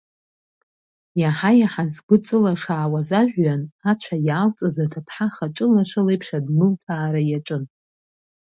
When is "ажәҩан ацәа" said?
3.21-4.15